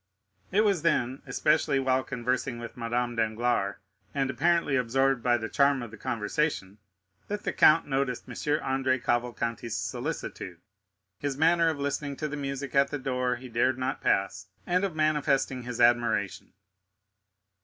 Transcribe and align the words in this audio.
It 0.51 0.61
was 0.61 0.81
then, 0.81 1.21
especially 1.27 1.79
while 1.79 2.03
conversing 2.03 2.57
with 2.57 2.75
Madame 2.75 3.15
Danglars, 3.15 3.75
and 4.15 4.31
apparently 4.31 4.75
absorbed 4.75 5.21
by 5.21 5.37
the 5.37 5.47
charm 5.47 5.83
of 5.83 5.91
the 5.91 5.95
conversation, 5.97 6.79
that 7.27 7.43
the 7.43 7.53
count 7.53 7.85
noticed 7.87 8.23
M. 8.27 8.33
Andrea 8.63 8.97
Cavalcanti's 8.97 9.77
solicitude, 9.77 10.59
his 11.19 11.37
manner 11.37 11.69
of 11.69 11.77
listening 11.77 12.15
to 12.15 12.27
the 12.27 12.35
music 12.35 12.73
at 12.73 12.89
the 12.89 12.97
door 12.97 13.35
he 13.35 13.47
dared 13.47 13.77
not 13.77 14.01
pass, 14.01 14.47
and 14.65 14.83
of 14.83 14.95
manifesting 14.95 15.61
his 15.61 15.79
admiration. 15.79 16.53